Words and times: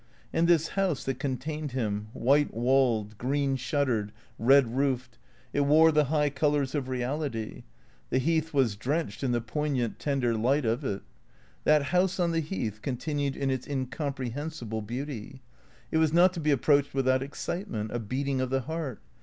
And 0.33 0.47
this 0.47 0.69
house 0.69 1.03
that 1.03 1.19
contained 1.19 1.73
him, 1.73 2.07
white 2.13 2.51
walled, 2.55 3.19
green 3.19 3.55
shut 3.55 3.87
tered, 3.87 4.09
red 4.39 4.75
roofed, 4.75 5.19
it 5.53 5.59
wore 5.61 5.91
the 5.91 6.05
high 6.05 6.31
colours 6.31 6.73
of 6.73 6.89
reality; 6.89 7.65
the 8.09 8.17
Heath 8.17 8.51
vvas 8.51 8.79
drenched 8.79 9.23
in 9.23 9.31
the 9.31 9.41
poignant, 9.41 9.99
tender 9.99 10.33
light 10.35 10.65
of 10.65 10.83
it. 10.83 11.03
That 11.65 11.83
house 11.93 12.19
on 12.19 12.31
the 12.31 12.39
Heath 12.39 12.81
continued 12.81 13.35
in 13.35 13.51
its 13.51 13.67
incomprehensible 13.67 14.81
beauty. 14.81 15.43
It 15.91 15.97
was 15.99 16.11
not 16.11 16.33
to 16.33 16.39
be 16.39 16.49
approached 16.49 16.95
without 16.95 17.21
excitement, 17.21 17.91
a 17.93 17.99
beating 17.99 18.41
of 18.41 18.49
the 18.49 18.61
heart. 18.61 18.99